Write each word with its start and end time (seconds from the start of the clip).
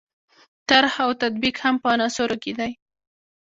طرح 0.69 0.93
او 1.05 1.09
تطبیق 1.21 1.55
هم 1.63 1.75
په 1.81 1.87
عناصرو 1.93 2.37
کې 2.43 2.51
دي. 2.59 2.71